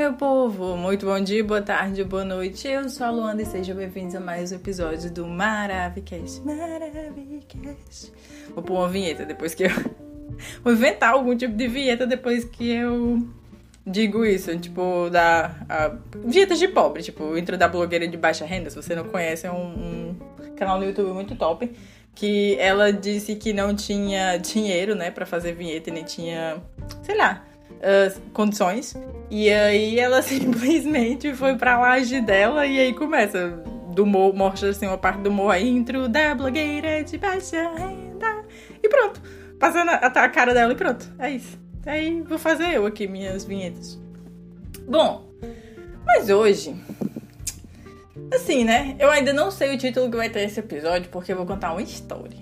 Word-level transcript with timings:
meu 0.00 0.14
povo! 0.14 0.78
Muito 0.78 1.04
bom 1.04 1.20
dia, 1.20 1.44
boa 1.44 1.60
tarde, 1.60 2.02
boa 2.04 2.24
noite. 2.24 2.66
Eu 2.66 2.88
sou 2.88 3.06
a 3.06 3.10
Luanda 3.10 3.42
e 3.42 3.44
sejam 3.44 3.76
bem-vindos 3.76 4.14
a 4.14 4.20
mais 4.20 4.50
um 4.50 4.54
episódio 4.54 5.10
do 5.10 5.26
Maravicast. 5.26 6.40
Maravicast. 6.40 8.10
Vou 8.54 8.64
pôr 8.64 8.78
uma 8.78 8.88
vinheta 8.88 9.26
depois 9.26 9.54
que 9.54 9.64
eu. 9.64 9.70
Vou 10.64 10.72
inventar 10.72 11.10
algum 11.10 11.36
tipo 11.36 11.54
de 11.54 11.68
vinheta 11.68 12.06
depois 12.06 12.46
que 12.46 12.70
eu 12.70 13.28
digo 13.86 14.24
isso. 14.24 14.58
Tipo, 14.58 15.10
da. 15.10 15.54
A... 15.68 15.94
Vinhetas 16.24 16.58
de 16.58 16.68
pobre, 16.68 17.02
tipo, 17.02 17.36
intro 17.36 17.58
da 17.58 17.68
blogueira 17.68 18.08
de 18.08 18.16
baixa 18.16 18.46
renda. 18.46 18.70
Se 18.70 18.76
você 18.76 18.94
não 18.94 19.04
conhece, 19.04 19.46
é 19.46 19.52
um, 19.52 20.14
um 20.14 20.16
canal 20.56 20.78
no 20.78 20.86
YouTube 20.86 21.12
muito 21.12 21.36
top. 21.36 21.70
Que 22.14 22.56
ela 22.58 22.90
disse 22.90 23.34
que 23.34 23.52
não 23.52 23.76
tinha 23.76 24.38
dinheiro, 24.38 24.94
né, 24.94 25.10
pra 25.10 25.26
fazer 25.26 25.52
vinheta 25.52 25.90
e 25.90 25.92
nem 25.92 26.04
tinha. 26.04 26.56
Sei 27.02 27.18
lá 27.18 27.49
uh, 27.80 28.20
condições. 28.32 28.96
E 29.30 29.50
aí 29.50 29.98
ela 29.98 30.20
simplesmente 30.22 31.34
foi 31.34 31.56
pra 31.56 31.78
laje 31.78 32.20
dela 32.20 32.66
e 32.66 32.78
aí 32.78 32.94
começa 32.94 33.48
do 33.94 34.06
morro, 34.06 34.36
mostra 34.36 34.70
assim 34.70 34.86
uma 34.86 34.98
parte 34.98 35.20
do 35.20 35.30
morro, 35.30 35.50
aí 35.50 35.68
intro 35.68 36.08
da 36.08 36.34
blogueira 36.34 37.02
de 37.02 37.18
baixa 37.18 37.70
renda. 37.76 38.44
E 38.82 38.88
pronto. 38.88 39.20
Passando 39.58 39.90
a, 39.90 39.94
a 39.94 40.28
cara 40.28 40.54
dela 40.54 40.72
e 40.72 40.76
pronto. 40.76 41.06
É 41.18 41.30
isso. 41.30 41.58
Aí 41.84 42.22
vou 42.22 42.38
fazer 42.38 42.74
eu 42.74 42.86
aqui 42.86 43.06
minhas 43.06 43.44
vinhetas. 43.44 43.98
Bom, 44.88 45.28
mas 46.06 46.30
hoje. 46.30 46.74
Assim, 48.32 48.64
né? 48.64 48.96
Eu 48.98 49.10
ainda 49.10 49.32
não 49.32 49.50
sei 49.50 49.74
o 49.74 49.78
título 49.78 50.10
que 50.10 50.16
vai 50.16 50.30
ter 50.30 50.40
esse 50.42 50.60
episódio, 50.60 51.10
porque 51.10 51.32
eu 51.32 51.36
vou 51.36 51.46
contar 51.46 51.72
uma 51.72 51.82
história. 51.82 52.38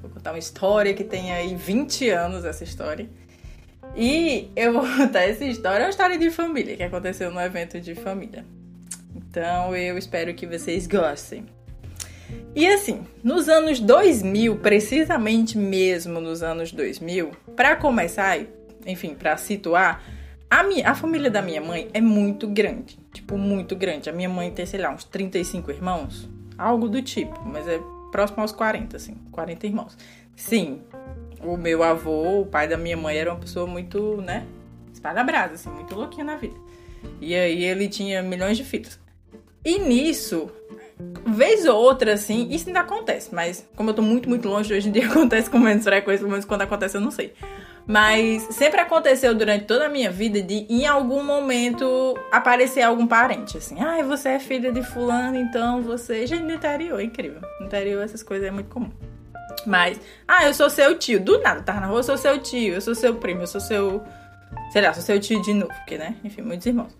Vou 0.00 0.10
contar 0.10 0.32
uma 0.32 0.38
história 0.38 0.94
que 0.94 1.04
tem 1.04 1.32
aí 1.32 1.54
20 1.54 2.08
anos 2.10 2.44
essa 2.44 2.64
história. 2.64 3.08
E 3.96 4.50
eu 4.56 4.72
vou 4.72 4.82
contar 4.96 5.22
essa 5.22 5.44
história, 5.44 5.82
é 5.82 5.86
uma 5.86 5.90
história 5.90 6.18
de 6.18 6.30
família 6.30 6.76
que 6.76 6.82
aconteceu 6.82 7.30
no 7.30 7.40
evento 7.40 7.80
de 7.80 7.94
família. 7.94 8.44
Então 9.14 9.74
eu 9.74 9.96
espero 9.96 10.34
que 10.34 10.46
vocês 10.46 10.86
gostem. 10.86 11.46
E 12.54 12.66
assim, 12.66 13.04
nos 13.22 13.48
anos 13.48 13.80
2000, 13.80 14.56
precisamente 14.56 15.58
mesmo 15.58 16.20
nos 16.20 16.42
anos 16.42 16.72
2000, 16.72 17.30
para 17.56 17.76
começar, 17.76 18.38
enfim, 18.86 19.14
para 19.14 19.36
situar, 19.36 20.02
a, 20.50 20.62
minha, 20.62 20.88
a 20.88 20.94
família 20.94 21.30
da 21.30 21.42
minha 21.42 21.60
mãe 21.60 21.88
é 21.92 22.00
muito 22.00 22.46
grande. 22.46 22.98
Tipo, 23.12 23.36
muito 23.36 23.74
grande. 23.74 24.08
A 24.08 24.12
minha 24.12 24.28
mãe 24.28 24.50
tem, 24.50 24.64
sei 24.66 24.80
lá, 24.80 24.90
uns 24.90 25.04
35 25.04 25.70
irmãos. 25.70 26.28
Algo 26.56 26.88
do 26.88 27.02
tipo, 27.02 27.40
mas 27.44 27.66
é 27.66 27.80
próximo 28.12 28.42
aos 28.42 28.52
40, 28.52 28.96
assim. 28.96 29.16
40 29.32 29.66
irmãos. 29.66 29.98
Sim, 30.36 30.80
o 31.44 31.56
meu 31.56 31.82
avô, 31.82 32.40
o 32.40 32.46
pai 32.46 32.66
da 32.66 32.76
minha 32.76 32.96
mãe, 32.96 33.16
era 33.16 33.30
uma 33.32 33.40
pessoa 33.40 33.66
muito, 33.66 34.20
né? 34.22 34.46
Espalha-brasa, 34.92 35.54
assim, 35.54 35.70
muito 35.70 35.94
louquinha 35.94 36.24
na 36.24 36.36
vida. 36.36 36.56
E 37.20 37.34
aí 37.34 37.64
ele 37.64 37.88
tinha 37.88 38.22
milhões 38.22 38.56
de 38.56 38.64
filhos. 38.64 38.98
E 39.64 39.78
nisso, 39.78 40.50
vez 41.26 41.64
ou 41.64 41.76
outra, 41.76 42.14
assim, 42.14 42.48
isso 42.50 42.68
ainda 42.68 42.80
acontece, 42.80 43.34
mas 43.34 43.66
como 43.74 43.90
eu 43.90 43.94
tô 43.94 44.02
muito, 44.02 44.28
muito 44.28 44.48
longe, 44.48 44.72
hoje 44.72 44.88
em 44.88 44.92
dia 44.92 45.06
acontece 45.08 45.50
com 45.50 45.58
menos 45.58 45.84
frequência, 45.84 46.20
pelo 46.20 46.30
menos 46.30 46.44
quando 46.44 46.62
acontece 46.62 46.96
eu 46.96 47.00
não 47.00 47.10
sei. 47.10 47.32
Mas 47.86 48.42
sempre 48.44 48.80
aconteceu 48.80 49.34
durante 49.34 49.66
toda 49.66 49.86
a 49.86 49.88
minha 49.90 50.10
vida 50.10 50.40
de 50.40 50.66
em 50.70 50.86
algum 50.86 51.22
momento 51.22 52.18
aparecer 52.32 52.80
algum 52.80 53.06
parente, 53.06 53.58
assim. 53.58 53.76
Ah, 53.78 54.02
você 54.02 54.30
é 54.30 54.38
filha 54.38 54.72
de 54.72 54.82
fulano, 54.82 55.36
então 55.36 55.82
você. 55.82 56.26
Gente, 56.26 56.44
no 56.44 56.52
interior, 56.52 56.98
é 56.98 57.04
incrível. 57.04 57.42
No 57.60 57.66
interior 57.66 58.02
essas 58.02 58.22
coisas 58.22 58.48
é 58.48 58.50
muito 58.50 58.70
comum. 58.70 58.90
Mas, 59.66 60.00
ah, 60.26 60.46
eu 60.46 60.54
sou 60.54 60.68
seu 60.68 60.98
tio. 60.98 61.20
Do 61.20 61.40
nada, 61.40 61.62
tava 61.62 61.80
na 61.80 61.86
rua, 61.86 62.00
eu 62.00 62.02
sou 62.02 62.18
seu 62.18 62.38
tio, 62.38 62.74
eu 62.74 62.80
sou 62.80 62.94
seu 62.94 63.14
primo, 63.14 63.42
eu 63.42 63.46
sou 63.46 63.60
seu. 63.60 64.02
Sei 64.72 64.82
lá, 64.82 64.92
sou 64.92 65.02
seu 65.02 65.18
tio 65.18 65.40
de 65.42 65.54
novo, 65.54 65.72
porque, 65.72 65.98
né? 65.98 66.16
Enfim, 66.24 66.42
muitos 66.42 66.66
irmãos. 66.66 66.92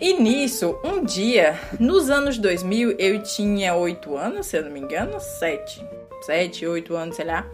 E 0.00 0.14
nisso, 0.14 0.78
um 0.84 1.04
dia, 1.04 1.58
nos 1.80 2.08
anos 2.08 2.38
2000, 2.38 2.92
eu 2.98 3.20
tinha 3.22 3.74
8 3.74 4.16
anos, 4.16 4.46
se 4.46 4.56
eu 4.56 4.64
não 4.64 4.70
me 4.70 4.78
engano, 4.78 5.18
7. 5.18 5.84
7, 6.22 6.66
8 6.66 6.94
anos, 6.94 7.16
sei 7.16 7.24
lá. 7.24 7.44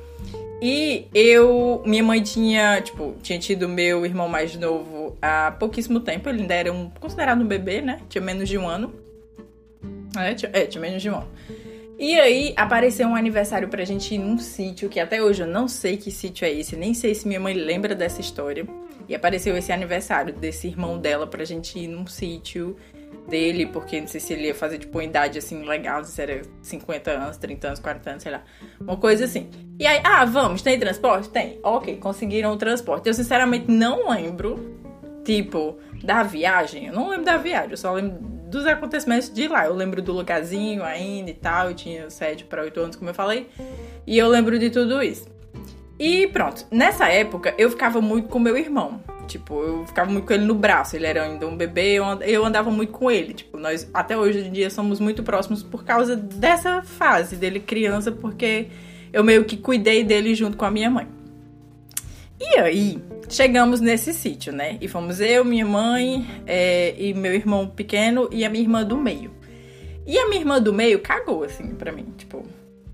E 0.60 1.06
eu, 1.14 1.82
minha 1.86 2.02
mãe 2.02 2.22
tinha, 2.22 2.80
tipo, 2.82 3.14
tinha 3.22 3.38
tido 3.38 3.68
meu 3.68 4.04
irmão 4.04 4.28
mais 4.28 4.54
novo 4.56 5.16
há 5.20 5.52
pouquíssimo 5.52 6.00
tempo. 6.00 6.28
Ele 6.28 6.42
ainda 6.42 6.54
era 6.54 6.72
um, 6.72 6.90
considerado 6.90 7.40
um 7.40 7.46
bebê, 7.46 7.80
né? 7.80 8.00
Tinha 8.08 8.22
menos 8.22 8.48
de 8.48 8.58
um 8.58 8.68
ano. 8.68 8.92
É, 10.16 10.34
tinha, 10.34 10.50
é, 10.54 10.66
tinha 10.66 10.80
menos 10.80 11.02
de 11.02 11.10
um 11.10 11.16
ano. 11.16 11.28
E 11.98 12.18
aí 12.18 12.52
apareceu 12.56 13.06
um 13.06 13.14
aniversário 13.14 13.68
pra 13.68 13.84
gente 13.84 14.14
ir 14.14 14.18
num 14.18 14.36
sítio, 14.36 14.88
que 14.88 14.98
até 14.98 15.22
hoje 15.22 15.42
eu 15.42 15.46
não 15.46 15.68
sei 15.68 15.96
que 15.96 16.10
sítio 16.10 16.44
é 16.44 16.52
esse, 16.52 16.74
nem 16.76 16.92
sei 16.92 17.14
se 17.14 17.26
minha 17.26 17.38
mãe 17.38 17.54
lembra 17.54 17.94
dessa 17.94 18.20
história. 18.20 18.66
E 19.08 19.14
apareceu 19.14 19.56
esse 19.56 19.70
aniversário 19.70 20.32
desse 20.32 20.66
irmão 20.66 20.98
dela 20.98 21.26
pra 21.26 21.44
gente 21.44 21.78
ir 21.78 21.88
num 21.88 22.06
sítio 22.06 22.76
dele, 23.28 23.66
porque 23.66 24.00
não 24.00 24.08
sei 24.08 24.20
se 24.20 24.32
ele 24.32 24.46
ia 24.46 24.54
fazer 24.54 24.78
tipo 24.78 24.98
uma 24.98 25.04
idade 25.04 25.38
assim 25.38 25.62
legal, 25.64 26.02
se 26.04 26.20
era 26.20 26.42
50 26.62 27.10
anos, 27.10 27.36
30 27.36 27.66
anos, 27.68 27.80
40 27.80 28.10
anos, 28.10 28.22
sei 28.22 28.32
lá. 28.32 28.42
Uma 28.80 28.96
coisa 28.96 29.26
assim. 29.26 29.48
E 29.78 29.86
aí, 29.86 30.00
ah, 30.04 30.24
vamos, 30.24 30.62
tem 30.62 30.78
transporte? 30.78 31.28
Tem. 31.28 31.60
Ok, 31.62 31.96
conseguiram 31.96 32.52
o 32.52 32.56
transporte. 32.56 33.06
Eu 33.06 33.14
sinceramente 33.14 33.70
não 33.70 34.10
lembro, 34.10 34.78
tipo, 35.24 35.78
da 36.02 36.22
viagem. 36.22 36.86
Eu 36.86 36.92
não 36.92 37.08
lembro 37.08 37.24
da 37.24 37.36
viagem, 37.36 37.70
eu 37.70 37.76
só 37.76 37.92
lembro 37.92 38.33
dos 38.54 38.66
acontecimentos 38.66 39.28
de 39.32 39.48
lá. 39.48 39.66
Eu 39.66 39.74
lembro 39.74 40.00
do 40.00 40.12
lugarzinho 40.12 40.82
ainda 40.82 41.30
e 41.30 41.34
tal, 41.34 41.68
eu 41.68 41.74
tinha 41.74 42.08
7 42.08 42.44
para 42.44 42.62
8 42.62 42.80
anos, 42.80 42.96
como 42.96 43.10
eu 43.10 43.14
falei, 43.14 43.48
e 44.06 44.16
eu 44.16 44.28
lembro 44.28 44.58
de 44.58 44.70
tudo 44.70 45.02
isso. 45.02 45.28
E 45.98 46.26
pronto, 46.28 46.66
nessa 46.70 47.08
época 47.08 47.54
eu 47.58 47.70
ficava 47.70 48.00
muito 48.00 48.28
com 48.28 48.38
meu 48.38 48.56
irmão. 48.56 49.00
Tipo, 49.26 49.62
eu 49.62 49.86
ficava 49.86 50.10
muito 50.10 50.26
com 50.26 50.34
ele 50.34 50.44
no 50.44 50.54
braço, 50.54 50.96
ele 50.96 51.06
era 51.06 51.22
ainda 51.22 51.46
um 51.46 51.56
bebê, 51.56 51.98
eu 52.26 52.44
andava 52.44 52.70
muito 52.70 52.92
com 52.92 53.10
ele. 53.10 53.32
Tipo, 53.32 53.56
nós 53.58 53.88
até 53.94 54.16
hoje 54.16 54.40
em 54.40 54.52
dia 54.52 54.68
somos 54.68 55.00
muito 55.00 55.22
próximos 55.22 55.62
por 55.62 55.84
causa 55.84 56.14
dessa 56.14 56.82
fase 56.82 57.34
dele 57.34 57.58
criança, 57.58 58.12
porque 58.12 58.68
eu 59.12 59.24
meio 59.24 59.44
que 59.44 59.56
cuidei 59.56 60.04
dele 60.04 60.34
junto 60.34 60.56
com 60.56 60.64
a 60.64 60.70
minha 60.70 60.90
mãe. 60.90 61.08
E 62.38 62.58
aí, 62.58 63.02
chegamos 63.28 63.80
nesse 63.80 64.12
sítio, 64.12 64.52
né? 64.52 64.78
E 64.80 64.88
fomos 64.88 65.20
eu, 65.20 65.44
minha 65.44 65.66
mãe 65.66 66.26
é, 66.46 66.94
e 66.98 67.14
meu 67.14 67.34
irmão 67.34 67.66
pequeno 67.68 68.28
e 68.30 68.44
a 68.44 68.50
minha 68.50 68.62
irmã 68.62 68.84
do 68.84 68.96
meio. 68.96 69.30
E 70.06 70.18
a 70.18 70.28
minha 70.28 70.40
irmã 70.40 70.60
do 70.60 70.72
meio 70.72 71.00
cagou, 71.00 71.44
assim, 71.44 71.74
pra 71.74 71.90
mim. 71.90 72.06
Tipo, 72.16 72.44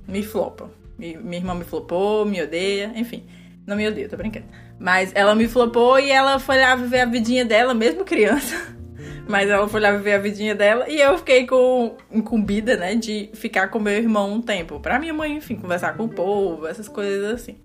me 0.06 0.22
flopa. 0.22 0.70
Minha 0.98 1.36
irmã 1.36 1.54
me 1.54 1.64
flopou, 1.64 2.24
me 2.26 2.42
odeia, 2.42 2.92
enfim. 2.94 3.24
Não 3.66 3.76
me 3.76 3.86
odeia, 3.88 4.08
tô 4.08 4.16
brincando. 4.16 4.46
Mas 4.78 5.12
ela 5.14 5.34
me 5.34 5.48
flopou 5.48 5.98
e 5.98 6.10
ela 6.10 6.38
foi 6.38 6.58
lá 6.58 6.74
viver 6.74 7.00
a 7.00 7.06
vidinha 7.06 7.44
dela, 7.44 7.74
mesmo 7.74 8.04
criança. 8.04 8.56
Mas 9.28 9.48
ela 9.48 9.68
foi 9.68 9.80
lá 9.80 9.92
viver 9.92 10.14
a 10.14 10.18
vidinha 10.18 10.54
dela 10.54 10.88
e 10.88 11.00
eu 11.00 11.16
fiquei 11.18 11.46
com 11.46 11.96
incumbida, 12.10 12.76
né, 12.76 12.96
de 12.96 13.30
ficar 13.32 13.68
com 13.68 13.78
meu 13.78 13.92
irmão 13.92 14.32
um 14.32 14.42
tempo. 14.42 14.80
Pra 14.80 14.98
minha 14.98 15.14
mãe, 15.14 15.36
enfim, 15.36 15.56
conversar 15.56 15.96
com 15.96 16.04
o 16.04 16.08
povo, 16.08 16.66
essas 16.66 16.88
coisas 16.88 17.32
assim. 17.32 17.56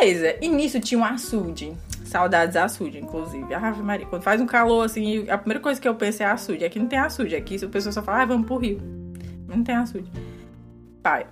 Beleza. 0.00 0.36
E 0.40 0.48
nisso 0.48 0.80
tinha 0.80 0.98
um 0.98 1.04
açude. 1.04 1.76
Saudades 2.06 2.56
açude, 2.56 2.98
inclusive. 2.98 3.52
Ave 3.52 3.82
Maria. 3.82 4.06
Quando 4.06 4.22
faz 4.22 4.40
um 4.40 4.46
calor 4.46 4.84
assim, 4.84 5.28
a 5.28 5.36
primeira 5.36 5.60
coisa 5.60 5.78
que 5.78 5.86
eu 5.86 5.94
penso 5.94 6.22
é 6.22 6.26
açude. 6.26 6.64
Aqui 6.64 6.78
não 6.78 6.86
tem 6.86 6.98
açude. 6.98 7.36
Aqui 7.36 7.56
o 7.62 7.68
pessoal 7.68 7.92
só 7.92 8.02
fala, 8.02 8.22
ah, 8.22 8.24
vamos 8.24 8.46
pro 8.46 8.56
rio. 8.56 8.80
Não 9.46 9.62
tem 9.62 9.76
açude. 9.76 10.10
Pai. 11.02 11.26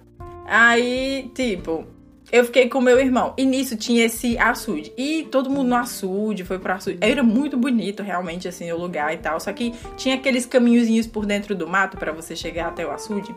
Aí, 0.46 1.30
tipo, 1.34 1.86
eu 2.30 2.44
fiquei 2.44 2.68
com 2.68 2.80
meu 2.80 3.00
irmão. 3.00 3.32
E 3.38 3.46
nisso 3.46 3.74
tinha 3.74 4.04
esse 4.04 4.36
açude. 4.36 4.92
E 4.98 5.26
todo 5.30 5.48
mundo 5.48 5.68
no 5.68 5.76
açude, 5.76 6.44
foi 6.44 6.58
pro 6.58 6.74
açude. 6.74 6.98
Era 7.00 7.22
muito 7.22 7.56
bonito, 7.56 8.02
realmente, 8.02 8.46
assim, 8.46 8.70
o 8.70 8.78
lugar 8.78 9.14
e 9.14 9.16
tal. 9.16 9.40
Só 9.40 9.50
que 9.50 9.72
tinha 9.96 10.14
aqueles 10.14 10.44
caminhozinhos 10.44 11.06
por 11.06 11.24
dentro 11.24 11.54
do 11.54 11.66
mato 11.66 11.96
para 11.96 12.12
você 12.12 12.36
chegar 12.36 12.68
até 12.68 12.86
o 12.86 12.90
açude. 12.90 13.34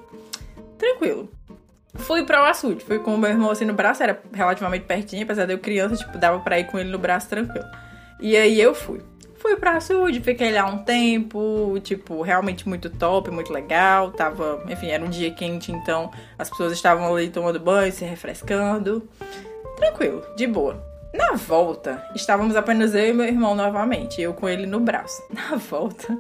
Tranquilo. 0.78 1.30
Fui 1.96 2.24
para 2.26 2.42
o 2.42 2.46
açude, 2.46 2.84
fui 2.84 3.00
com 3.00 3.16
o 3.16 3.18
meu 3.18 3.30
irmão 3.30 3.52
assim 3.52 3.66
no 3.66 3.74
braço, 3.74 4.02
era 4.02 4.22
relativamente 4.34 4.86
pertinho, 4.86 5.24
apesar 5.24 5.46
de 5.46 5.54
eu 5.54 5.60
criança, 5.60 5.96
tipo, 5.96 6.18
dava 6.18 6.40
pra 6.40 6.60
ir 6.60 6.66
com 6.66 6.80
ele 6.80 6.90
no 6.90 6.98
braço 6.98 7.28
tranquilo. 7.28 7.66
E 8.20 8.36
aí 8.38 8.60
eu 8.60 8.74
fui. 8.74 9.02
Fui 9.36 9.56
pra 9.56 9.78
açude, 9.78 10.22
fiquei 10.22 10.52
lá 10.52 10.66
um 10.66 10.84
tempo, 10.84 11.76
tipo, 11.84 12.22
realmente 12.22 12.70
muito 12.70 12.92
top, 12.92 13.32
muito 13.32 13.52
legal. 13.52 14.12
Tava, 14.12 14.64
enfim, 14.70 14.90
era 14.90 15.04
um 15.04 15.10
dia 15.10 15.32
quente, 15.32 15.72
então 15.72 16.12
as 16.38 16.48
pessoas 16.48 16.74
estavam 16.74 17.14
ali 17.14 17.28
tomando 17.28 17.60
banho, 17.60 17.92
se 17.92 18.06
refrescando. 18.06 19.10
Tranquilo, 19.78 20.24
de 20.38 20.46
boa. 20.46 20.80
Na 21.12 21.34
volta, 21.34 22.08
estávamos 22.16 22.56
apenas 22.56 22.94
eu 22.94 23.08
e 23.08 23.14
meu 23.14 23.26
irmão 23.26 23.56
novamente, 23.56 24.22
eu 24.22 24.34
com 24.34 24.48
ele 24.48 24.68
no 24.68 24.80
braço. 24.80 25.22
Na 25.34 25.58
volta, 25.58 26.16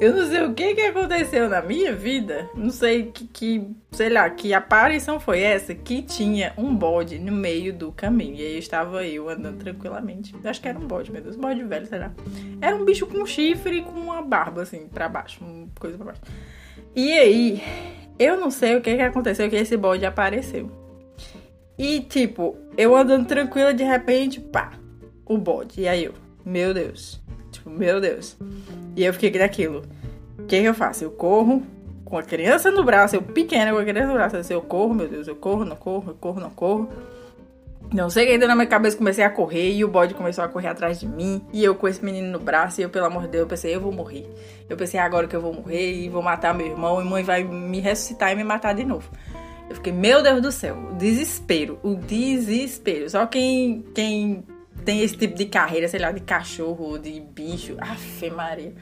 eu 0.00 0.14
não 0.14 0.26
sei 0.26 0.42
o 0.42 0.54
que 0.54 0.74
que 0.74 0.80
aconteceu 0.82 1.48
na 1.48 1.62
minha 1.62 1.94
vida, 1.94 2.48
não 2.54 2.70
sei 2.70 3.04
que, 3.04 3.26
que, 3.26 3.68
sei 3.92 4.08
lá, 4.08 4.28
que 4.30 4.52
aparição 4.52 5.20
foi 5.20 5.40
essa 5.40 5.74
que 5.74 6.02
tinha 6.02 6.52
um 6.56 6.74
bode 6.74 7.18
no 7.18 7.32
meio 7.32 7.72
do 7.72 7.92
caminho. 7.92 8.36
E 8.36 8.42
aí 8.42 8.58
estava 8.58 9.04
eu 9.06 9.28
andando 9.28 9.58
tranquilamente. 9.58 10.34
Acho 10.44 10.60
que 10.60 10.68
era 10.68 10.78
um 10.78 10.86
bode, 10.86 11.12
meu 11.12 11.22
Deus, 11.22 11.36
bode 11.36 11.62
velho, 11.62 11.86
sei 11.86 11.98
lá. 11.98 12.12
Era 12.60 12.76
um 12.76 12.84
bicho 12.84 13.06
com 13.06 13.24
chifre 13.24 13.78
e 13.78 13.82
com 13.82 13.92
uma 13.92 14.22
barba 14.22 14.62
assim 14.62 14.86
para 14.88 15.08
baixo, 15.08 15.44
uma 15.44 15.68
coisa 15.78 15.96
para 15.96 16.06
baixo. 16.06 16.22
E 16.94 17.12
aí, 17.12 17.62
eu 18.18 18.38
não 18.38 18.50
sei 18.50 18.76
o 18.76 18.80
que 18.80 18.94
que 18.94 19.02
aconteceu 19.02 19.48
que 19.50 19.56
esse 19.56 19.76
bode 19.76 20.04
apareceu. 20.06 20.70
E, 21.76 22.00
tipo, 22.00 22.56
eu 22.76 22.94
andando 22.94 23.26
tranquila, 23.26 23.74
de 23.74 23.82
repente, 23.82 24.40
pá, 24.40 24.72
o 25.26 25.36
bode. 25.36 25.80
E 25.80 25.88
aí 25.88 26.04
eu, 26.04 26.14
meu 26.44 26.72
Deus. 26.72 27.20
Tipo, 27.64 27.70
meu 27.70 28.00
Deus. 28.00 28.36
E 28.94 29.04
eu 29.04 29.12
fiquei 29.12 29.40
naquilo. 29.40 29.82
O 30.38 30.44
que, 30.44 30.60
que 30.60 30.66
eu 30.66 30.74
faço? 30.74 31.04
Eu 31.04 31.10
corro 31.10 31.62
com 32.04 32.18
a 32.18 32.22
criança 32.22 32.70
no 32.70 32.84
braço, 32.84 33.16
eu 33.16 33.22
pequena 33.22 33.72
com 33.72 33.78
a 33.78 33.84
criança 33.84 34.06
no 34.08 34.14
braço. 34.14 34.52
Eu 34.52 34.60
corro, 34.60 34.94
meu 34.94 35.08
Deus, 35.08 35.26
eu 35.26 35.34
corro, 35.34 35.64
não 35.64 35.76
corro, 35.76 36.10
eu 36.10 36.14
corro, 36.14 36.40
não 36.40 36.50
corro. 36.50 36.88
Não 37.92 38.10
sei 38.10 38.32
ainda 38.32 38.46
na 38.46 38.54
minha 38.54 38.66
cabeça 38.66 38.96
comecei 38.96 39.22
a 39.22 39.30
correr 39.30 39.72
e 39.72 39.84
o 39.84 39.88
bode 39.88 40.14
começou 40.14 40.42
a 40.42 40.48
correr 40.48 40.68
atrás 40.68 41.00
de 41.00 41.06
mim. 41.06 41.42
E 41.52 41.64
eu 41.64 41.74
com 41.74 41.88
esse 41.88 42.04
menino 42.04 42.30
no 42.30 42.38
braço, 42.38 42.80
e 42.80 42.84
eu, 42.84 42.90
pelo 42.90 43.06
amor 43.06 43.22
de 43.22 43.28
Deus, 43.28 43.42
eu 43.42 43.48
pensei, 43.48 43.74
eu 43.74 43.80
vou 43.80 43.92
morrer. 43.92 44.28
Eu 44.68 44.76
pensei, 44.76 44.98
agora 44.98 45.26
que 45.26 45.36
eu 45.36 45.40
vou 45.40 45.52
morrer 45.52 45.92
e 45.92 46.08
vou 46.08 46.22
matar 46.22 46.54
meu 46.54 46.66
irmão, 46.66 47.00
e 47.00 47.04
mãe 47.04 47.22
vai 47.22 47.44
me 47.44 47.80
ressuscitar 47.80 48.32
e 48.32 48.34
me 48.34 48.44
matar 48.44 48.74
de 48.74 48.84
novo. 48.84 49.08
Eu 49.68 49.76
fiquei, 49.76 49.92
meu 49.92 50.22
Deus 50.22 50.42
do 50.42 50.52
céu, 50.52 50.76
o 50.90 50.94
desespero, 50.94 51.78
o 51.82 51.94
desespero. 51.94 53.08
Só 53.08 53.26
quem, 53.26 53.84
quem 53.94 54.44
tem 54.84 55.02
esse 55.02 55.16
tipo 55.16 55.34
de 55.34 55.46
carreira, 55.46 55.88
sei 55.88 56.00
lá, 56.00 56.12
de 56.12 56.20
cachorro, 56.20 56.98
de 56.98 57.20
bicho, 57.20 57.76
afe 57.78 58.30
Maria. 58.30 58.72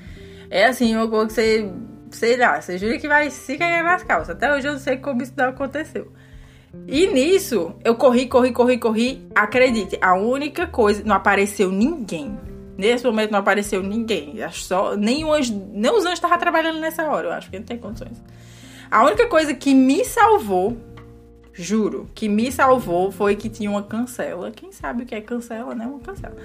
É 0.51 0.67
assim, 0.67 0.95
uma 0.95 1.09
coisa 1.09 1.27
que 1.27 1.33
você, 1.33 1.73
sei 2.11 2.37
lá, 2.37 2.61
você 2.61 2.77
jura 2.79 2.99
que 2.99 3.09
vai 3.09 3.31
se 3.31 3.57
cair 3.57 3.83
nas 3.83 4.03
calças. 4.03 4.31
Até 4.31 4.53
hoje 4.53 4.69
eu 4.69 4.73
não 4.73 4.81
sei 4.81 4.97
como 4.99 5.23
isso 5.23 5.33
não 5.37 5.49
aconteceu. 5.49 6.13
E 6.87 7.07
nisso, 7.07 7.75
eu 7.85 7.95
corri, 7.95 8.27
corri, 8.27 8.53
corri, 8.53 8.79
corri. 8.79 9.27
Acredite, 9.35 9.99
a 10.01 10.15
única 10.15 10.67
coisa. 10.67 11.03
Não 11.05 11.15
apareceu 11.15 11.71
ninguém. 11.71 12.39
Nesse 12.77 13.05
momento 13.05 13.31
não 13.31 13.39
apareceu 13.39 13.83
ninguém. 13.83 14.43
Acho 14.43 14.63
só. 14.63 14.97
Nem, 14.97 15.23
anjo, 15.31 15.55
nem 15.73 15.91
os 15.91 16.05
anjos 16.05 16.15
estavam 16.15 16.39
trabalhando 16.39 16.81
nessa 16.81 17.05
hora, 17.05 17.29
eu 17.29 17.33
acho 17.33 17.51
que 17.51 17.59
não 17.59 17.65
tem 17.65 17.79
condições. 17.79 18.23
A 18.91 19.05
única 19.05 19.27
coisa 19.27 19.55
que 19.55 19.75
me 19.75 20.05
salvou, 20.05 20.77
juro, 21.53 22.09
que 22.15 22.29
me 22.29 22.51
salvou 22.51 23.13
foi 23.13 23.37
que 23.37 23.49
tinha 23.49 23.71
uma 23.71 23.83
cancela. 23.83 24.51
Quem 24.51 24.73
sabe 24.73 25.03
o 25.03 25.07
que 25.07 25.15
é 25.15 25.21
cancela, 25.21 25.75
né? 25.75 25.87
Uma 25.87 26.01
cancela. 26.01 26.37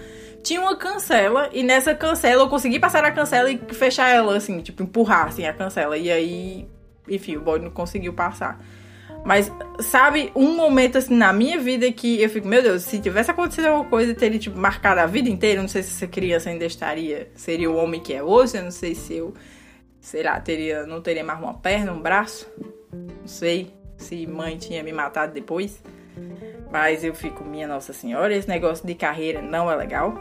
Tinha 0.44 0.62
uma 0.62 0.76
cancela 0.76 1.50
e 1.54 1.64
nessa 1.64 1.96
cancela 1.96 2.44
eu 2.44 2.50
consegui 2.50 2.80
passar 2.80 3.04
a 3.06 3.12
cancela 3.12 3.50
e 3.50 3.58
fechar 3.72 4.10
ela, 4.10 4.36
assim, 4.36 4.62
tipo, 4.62 4.84
empurrar 4.84 5.28
assim, 5.28 5.46
a 5.46 5.54
cancela. 5.54 5.98
E 5.98 6.12
aí, 6.12 6.68
enfim, 7.08 7.38
o 7.38 7.42
boy 7.42 7.60
não 7.60 7.72
conseguiu 7.72 8.14
passar. 8.14 8.60
Mas, 9.24 9.52
sabe, 9.80 10.32
um 10.36 10.56
momento 10.56 10.98
assim 10.98 11.16
na 11.16 11.34
minha 11.34 11.60
vida 11.60 11.92
que 11.92 12.22
eu 12.22 12.30
fico, 12.30 12.48
meu 12.48 12.62
Deus, 12.62 12.84
se 12.84 13.00
tivesse 13.00 13.32
acontecido 13.32 13.66
alguma 13.66 13.90
coisa, 13.90 14.14
teria 14.14 14.40
tipo 14.40 14.58
marcado 14.58 15.02
a 15.02 15.06
vida 15.06 15.30
inteira. 15.30 15.62
Não 15.62 15.68
sei 15.68 15.84
se 15.84 15.92
essa 15.92 16.08
criança 16.08 16.50
ainda 16.50 16.66
estaria, 16.66 17.30
seria 17.36 17.70
o 17.70 17.76
homem 17.76 18.00
que 18.00 18.14
é 18.14 18.24
hoje. 18.24 18.58
Eu 18.58 18.64
não 18.64 18.72
sei 18.72 18.96
se 18.96 19.16
eu, 19.16 19.34
sei 20.00 20.24
lá, 20.24 20.40
teria, 20.40 20.86
não 20.86 21.02
teria 21.02 21.24
mais 21.24 21.40
uma 21.40 21.54
perna, 21.54 21.92
um 21.92 22.02
braço. 22.02 22.48
Não 22.94 23.28
sei 23.28 23.77
se 23.98 24.26
mãe 24.28 24.58
tinha 24.58 24.84
me 24.84 24.94
matado 24.94 25.34
depois. 25.34 25.82
Mas 26.72 27.04
eu 27.04 27.14
fico, 27.14 27.44
minha 27.44 27.68
Nossa 27.68 27.94
Senhora, 27.94 28.36
esse 28.36 28.48
negócio 28.48 28.86
de 28.86 28.96
carreira 28.96 29.42
não 29.42 29.72
é 29.72 29.76
legal. 29.76 30.14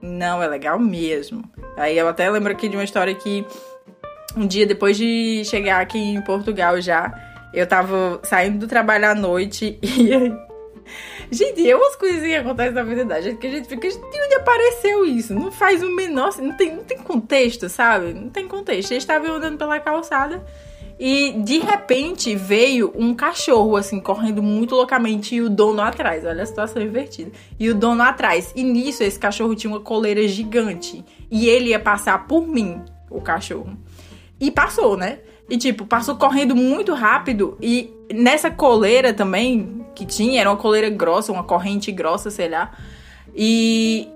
Não 0.00 0.42
é 0.42 0.46
legal 0.46 0.78
mesmo. 0.78 1.42
Aí 1.76 1.96
eu 1.96 2.08
até 2.08 2.28
lembro 2.30 2.52
aqui 2.52 2.68
de 2.68 2.76
uma 2.76 2.84
história 2.84 3.14
que 3.14 3.44
um 4.36 4.46
dia 4.46 4.66
depois 4.66 4.96
de 4.96 5.42
chegar 5.44 5.80
aqui 5.80 5.98
em 5.98 6.20
Portugal 6.20 6.80
já 6.80 7.12
eu 7.54 7.66
tava 7.66 8.20
saindo 8.24 8.58
do 8.58 8.66
trabalho 8.66 9.06
à 9.06 9.14
noite 9.14 9.78
e. 9.82 10.54
Gente, 11.30 11.68
é 11.68 11.74
umas 11.74 11.96
coisinhas 11.96 12.42
que 12.42 12.46
acontecem 12.46 12.74
na 12.74 12.82
vida 12.82 13.04
da 13.04 13.20
gente 13.20 13.38
que 13.38 13.46
a 13.46 13.50
gente 13.50 13.66
fica. 13.66 13.88
De 13.88 13.96
onde 13.96 14.34
apareceu 14.34 15.06
isso? 15.06 15.32
Não 15.32 15.50
faz 15.50 15.82
o 15.82 15.90
menor. 15.90 16.36
Não 16.38 16.54
tem, 16.56 16.76
não 16.76 16.84
tem 16.84 16.98
contexto, 16.98 17.68
sabe? 17.68 18.12
Não 18.12 18.28
tem 18.28 18.46
contexto. 18.46 18.92
Eles 18.92 19.02
estavam 19.02 19.34
andando 19.34 19.56
pela 19.56 19.80
calçada 19.80 20.44
e 20.98 21.32
de 21.38 21.58
repente 21.58 22.34
veio 22.36 22.92
um 22.96 23.14
cachorro, 23.14 23.76
assim, 23.76 24.00
correndo 24.00 24.42
muito 24.42 24.74
loucamente 24.74 25.34
e 25.34 25.42
o 25.42 25.50
dono 25.50 25.82
atrás. 25.82 26.24
Olha 26.24 26.42
a 26.42 26.46
situação 26.46 26.82
invertida. 26.82 27.32
E 27.58 27.68
o 27.68 27.74
dono 27.74 28.02
atrás. 28.02 28.52
E 28.54 28.62
nisso 28.62 29.02
esse 29.02 29.18
cachorro 29.18 29.54
tinha 29.54 29.72
uma 29.72 29.80
coleira 29.80 30.26
gigante. 30.28 31.04
E 31.30 31.48
ele 31.48 31.70
ia 31.70 31.80
passar 31.80 32.26
por 32.26 32.46
mim, 32.46 32.80
o 33.10 33.20
cachorro. 33.20 33.76
E 34.40 34.50
passou, 34.50 34.96
né? 34.96 35.18
E, 35.48 35.58
tipo, 35.58 35.84
passou 35.84 36.14
correndo 36.16 36.54
muito 36.54 36.94
rápido. 36.94 37.58
E 37.60 37.92
nessa 38.12 38.50
coleira 38.50 39.12
também, 39.12 39.84
que 39.94 40.06
tinha, 40.06 40.40
era 40.40 40.50
uma 40.50 40.56
coleira 40.56 40.88
grossa, 40.88 41.32
uma 41.32 41.44
corrente 41.44 41.90
grossa, 41.90 42.30
sei 42.30 42.48
lá. 42.48 42.72
E 43.34 44.08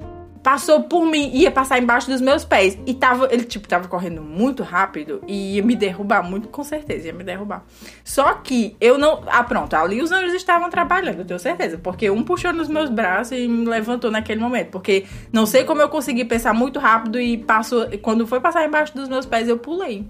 passou 0.49 0.85
por 0.85 1.05
mim, 1.05 1.31
ia 1.35 1.51
passar 1.51 1.79
embaixo 1.79 2.11
dos 2.11 2.23
meus 2.23 2.43
pés. 2.43 2.79
E 2.87 2.95
tava, 2.95 3.29
ele, 3.31 3.45
tipo, 3.45 3.69
tava 3.69 3.87
correndo 3.87 4.23
muito 4.23 4.63
rápido 4.63 5.21
e 5.29 5.57
ia 5.57 5.63
me 5.63 5.77
derrubar, 5.77 6.23
muito 6.23 6.49
com 6.49 6.65
certeza, 6.65 7.09
ia 7.09 7.13
me 7.13 7.23
derrubar. 7.23 7.67
Só 8.03 8.33
que 8.33 8.75
eu 8.81 8.97
não. 8.97 9.23
Ah, 9.27 9.45
pronto, 9.45 9.75
ali 9.75 10.01
os 10.01 10.11
anjos 10.11 10.33
estavam 10.33 10.71
trabalhando, 10.71 11.19
eu 11.19 11.25
tenho 11.27 11.39
certeza. 11.39 11.77
Porque 11.77 12.09
um 12.09 12.23
puxou 12.23 12.51
nos 12.51 12.67
meus 12.67 12.89
braços 12.89 13.37
e 13.37 13.47
me 13.47 13.67
levantou 13.67 14.11
naquele 14.11 14.41
momento. 14.41 14.71
Porque 14.71 15.05
não 15.31 15.45
sei 15.45 15.65
como 15.65 15.83
eu 15.83 15.91
consegui 15.91 16.25
pensar 16.25 16.55
muito 16.55 16.79
rápido 16.79 17.21
e 17.21 17.37
passou. 17.37 17.87
Quando 18.01 18.27
foi 18.27 18.41
passar 18.41 18.65
embaixo 18.65 18.97
dos 18.97 19.07
meus 19.07 19.27
pés, 19.27 19.49
eu 19.49 19.59
pulei 19.59 20.07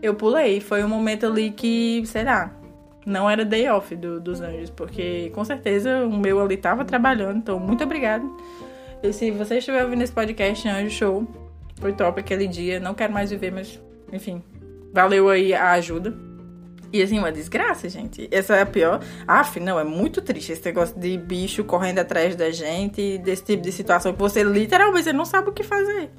eu 0.00 0.14
pulei. 0.14 0.58
Foi 0.58 0.82
um 0.82 0.88
momento 0.88 1.26
ali 1.26 1.50
que, 1.50 2.02
sei 2.06 2.24
lá, 2.24 2.50
não 3.04 3.28
era 3.28 3.44
day 3.44 3.68
off 3.68 3.94
do, 3.94 4.20
dos 4.20 4.40
anjos, 4.40 4.70
porque 4.70 5.30
com 5.34 5.44
certeza 5.44 6.06
o 6.06 6.16
meu 6.16 6.40
ali 6.40 6.56
tava 6.56 6.82
trabalhando. 6.82 7.36
Então, 7.36 7.60
muito 7.60 7.84
obrigada. 7.84 8.24
E 9.02 9.12
se 9.12 9.30
você 9.30 9.58
estiver 9.58 9.84
ouvindo 9.84 10.02
esse 10.02 10.12
podcast, 10.12 10.68
Anjo 10.68 10.90
Show, 10.90 11.28
foi 11.80 11.92
top 11.92 12.20
aquele 12.20 12.46
dia. 12.46 12.80
Não 12.80 12.94
quero 12.94 13.12
mais 13.12 13.30
viver, 13.30 13.52
mas 13.52 13.80
enfim, 14.12 14.42
valeu 14.92 15.28
aí 15.28 15.54
a 15.54 15.72
ajuda. 15.72 16.14
E 16.92 17.02
assim, 17.02 17.18
uma 17.18 17.30
desgraça, 17.30 17.88
gente. 17.88 18.28
Essa 18.30 18.56
é 18.56 18.62
a 18.62 18.66
pior. 18.66 19.00
Aff, 19.26 19.60
não, 19.60 19.78
é 19.78 19.84
muito 19.84 20.22
triste 20.22 20.52
esse 20.52 20.64
negócio 20.64 20.98
de 20.98 21.18
bicho 21.18 21.62
correndo 21.62 21.98
atrás 21.98 22.34
da 22.34 22.50
gente, 22.50 23.18
desse 23.18 23.44
tipo 23.44 23.62
de 23.62 23.70
situação 23.70 24.12
que 24.12 24.18
você 24.18 24.42
literalmente 24.42 25.12
não 25.12 25.26
sabe 25.26 25.50
o 25.50 25.52
que 25.52 25.62
fazer. 25.62 26.10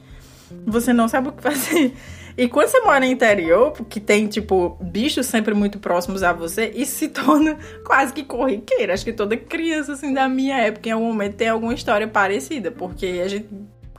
Você 0.65 0.93
não 0.93 1.07
sabe 1.07 1.29
o 1.29 1.31
que 1.31 1.41
fazer. 1.41 1.93
E 2.39 2.47
quando 2.47 2.69
você 2.69 2.79
mora 2.79 3.01
no 3.01 3.05
interior, 3.05 3.73
que 3.89 3.99
tem, 3.99 4.25
tipo, 4.25 4.77
bichos 4.79 5.25
sempre 5.25 5.53
muito 5.53 5.77
próximos 5.77 6.23
a 6.23 6.31
você, 6.31 6.71
isso 6.73 6.93
se 6.93 7.09
torna 7.11 7.57
quase 7.85 8.13
que 8.13 8.23
corriqueira. 8.23 8.93
Acho 8.93 9.03
que 9.03 9.11
toda 9.11 9.35
criança, 9.35 9.91
assim, 9.91 10.13
da 10.13 10.29
minha 10.29 10.55
época, 10.55 10.87
em 10.87 10.93
algum 10.93 11.07
momento, 11.07 11.35
tem 11.35 11.49
alguma 11.49 11.73
história 11.73 12.07
parecida, 12.07 12.71
porque 12.71 13.21
a 13.21 13.27
gente 13.27 13.49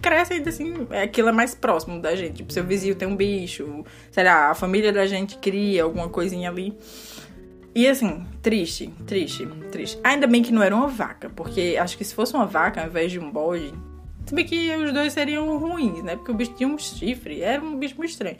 cresce 0.01 0.33
ainda 0.33 0.49
assim, 0.49 0.87
é 0.89 1.03
aquilo 1.03 1.29
é 1.29 1.33
mais 1.33 1.55
próximo 1.55 2.01
da 2.01 2.17
gente. 2.17 2.37
Tipo, 2.37 2.51
seu 2.51 2.65
vizinho 2.65 2.95
tem 2.95 3.07
um 3.07 3.15
bicho, 3.15 3.85
sei 4.11 4.25
lá, 4.25 4.49
a 4.49 4.55
família 4.55 4.91
da 4.91 5.05
gente 5.05 5.37
cria 5.37 5.85
alguma 5.85 6.09
coisinha 6.09 6.49
ali. 6.49 6.75
E 7.75 7.87
assim, 7.87 8.27
triste, 8.41 8.91
triste, 9.07 9.47
triste. 9.71 9.99
Ainda 10.03 10.27
bem 10.27 10.43
que 10.43 10.51
não 10.51 10.63
era 10.63 10.75
uma 10.75 10.89
vaca, 10.89 11.29
porque 11.29 11.77
acho 11.79 11.99
que 11.99 12.05
se 12.07 12.15
fosse 12.15 12.33
uma 12.33 12.47
vaca 12.47 12.81
ao 12.81 12.87
invés 12.87 13.13
de 13.13 13.19
um 13.19 13.31
bode, 13.31 13.71
se 14.31 14.35
bem 14.35 14.45
que 14.45 14.73
os 14.77 14.93
dois 14.93 15.13
seriam 15.13 15.59
ruins, 15.59 16.05
né? 16.05 16.15
Porque 16.15 16.31
o 16.31 16.35
bicho 16.35 16.55
tinha 16.55 16.69
um 16.69 16.79
chifre, 16.79 17.43
era 17.43 17.61
um 17.61 17.77
bicho 17.77 17.97
muito 17.99 18.11
estranho. 18.11 18.37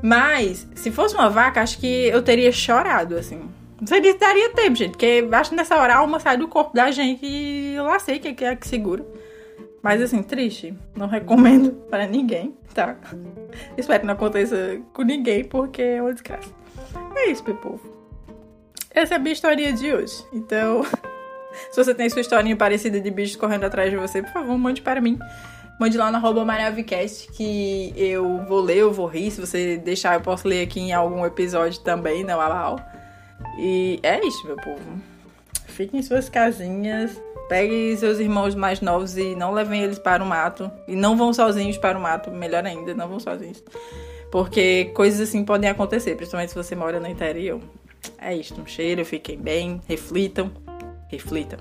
Mas, 0.00 0.68
se 0.76 0.92
fosse 0.92 1.12
uma 1.16 1.28
vaca, 1.28 1.60
acho 1.60 1.78
que 1.78 2.06
eu 2.06 2.22
teria 2.22 2.52
chorado, 2.52 3.16
assim. 3.16 3.50
Não 3.80 3.86
sei 3.88 4.00
se 4.00 4.16
daria 4.16 4.50
tempo, 4.50 4.76
gente, 4.76 4.92
porque 4.92 5.28
acho 5.32 5.50
que 5.50 5.56
nessa 5.56 5.76
hora 5.76 5.94
a 5.94 5.98
alma 5.98 6.20
sai 6.20 6.36
do 6.36 6.46
corpo 6.46 6.72
da 6.72 6.92
gente 6.92 7.26
e 7.26 7.74
eu 7.74 7.82
lá 7.82 7.98
sei 7.98 8.20
que 8.20 8.44
é 8.44 8.54
que 8.54 8.68
segura. 8.68 9.04
Mas 9.82 10.00
assim, 10.00 10.22
triste. 10.22 10.72
Não 10.94 11.08
recomendo 11.08 11.72
para 11.90 12.06
ninguém, 12.06 12.56
tá? 12.72 12.96
Espero 13.76 13.98
que 13.98 14.06
não 14.06 14.14
aconteça 14.14 14.80
com 14.92 15.02
ninguém, 15.02 15.42
porque 15.42 15.82
é 15.82 16.00
uma 16.00 16.12
desgraça. 16.12 16.48
É 17.16 17.28
isso, 17.28 17.42
meu 17.44 17.56
povo. 17.56 17.80
Essa 18.92 19.14
é 19.14 19.16
a 19.16 19.20
minha 19.20 19.32
história 19.32 19.72
de 19.72 19.92
hoje. 19.92 20.24
Então. 20.32 20.82
Se 21.70 21.84
você 21.84 21.94
tem 21.94 22.08
sua 22.08 22.20
historinha 22.20 22.56
parecida 22.56 23.00
de 23.00 23.10
bichos 23.10 23.36
correndo 23.36 23.64
atrás 23.64 23.90
de 23.90 23.96
você, 23.96 24.22
por 24.22 24.32
favor, 24.32 24.56
mande 24.58 24.82
para 24.82 25.00
mim. 25.00 25.18
Mande 25.78 25.96
lá 25.98 26.10
no 26.10 26.16
arroba 26.16 26.44
que 27.34 27.92
eu 27.96 28.44
vou 28.46 28.60
ler, 28.60 28.78
eu 28.78 28.92
vou 28.92 29.06
rir. 29.06 29.30
Se 29.30 29.40
você 29.40 29.76
deixar, 29.76 30.14
eu 30.14 30.20
posso 30.20 30.46
ler 30.46 30.62
aqui 30.62 30.80
em 30.80 30.92
algum 30.92 31.24
episódio 31.26 31.80
também, 31.80 32.22
não 32.22 32.38
mal. 32.38 32.78
E 33.58 33.98
é 34.02 34.24
isso, 34.24 34.46
meu 34.46 34.56
povo. 34.56 34.80
Fiquem 35.66 36.00
em 36.00 36.02
suas 36.02 36.28
casinhas. 36.28 37.20
Peguem 37.48 37.96
seus 37.96 38.18
irmãos 38.18 38.54
mais 38.54 38.80
novos 38.80 39.16
e 39.18 39.34
não 39.34 39.52
levem 39.52 39.82
eles 39.82 39.98
para 39.98 40.22
o 40.22 40.26
mato. 40.26 40.70
E 40.86 40.94
não 40.94 41.16
vão 41.16 41.32
sozinhos 41.32 41.76
para 41.76 41.98
o 41.98 42.00
mato, 42.00 42.30
melhor 42.30 42.64
ainda, 42.64 42.94
não 42.94 43.08
vão 43.08 43.18
sozinhos. 43.18 43.62
Porque 44.30 44.86
coisas 44.94 45.28
assim 45.28 45.44
podem 45.44 45.68
acontecer, 45.68 46.14
principalmente 46.14 46.50
se 46.50 46.54
você 46.54 46.74
mora 46.74 46.98
no 47.00 47.08
interior. 47.08 47.60
É 48.18 48.34
isso, 48.34 48.58
um 48.60 48.66
cheiro, 48.66 49.04
fiquem 49.04 49.38
bem, 49.38 49.80
reflitam 49.86 50.50
reflita. 51.12 51.58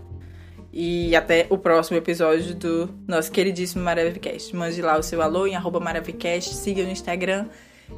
E 0.74 1.14
até 1.16 1.46
o 1.50 1.58
próximo 1.58 1.98
episódio 1.98 2.56
do 2.56 2.90
nosso 3.06 3.32
queridíssimo 3.32 3.84
Maravicast. 3.84 4.56
Mande 4.56 4.82
lá 4.82 4.98
o 4.98 5.04
seu 5.04 5.22
alô 5.22 5.46
em 5.46 5.56
arroba 5.56 5.82
Maravicast, 5.82 6.56
siga 6.56 6.82
no 6.84 6.90
Instagram 6.90 7.48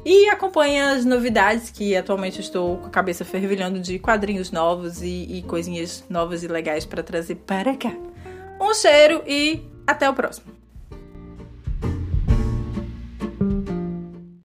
e 0.04 0.28
acompanhe 0.28 0.80
as 0.80 1.04
novidades 1.04 1.70
que 1.70 1.94
atualmente 1.96 2.40
estou 2.40 2.78
com 2.78 2.86
a 2.86 2.90
cabeça 2.90 3.24
fervilhando 3.24 3.78
de 3.78 3.98
quadrinhos 3.98 4.50
novos 4.50 5.02
e, 5.02 5.38
e 5.38 5.42
coisinhas 5.42 6.04
novas 6.10 6.42
e 6.42 6.48
legais 6.48 6.84
para 6.84 7.02
trazer 7.02 7.36
para 7.36 7.76
cá. 7.76 7.94
Um 8.60 8.74
cheiro 8.74 9.22
e 9.26 9.62
até 9.86 10.08
o 10.08 10.14
próximo. 10.14 10.63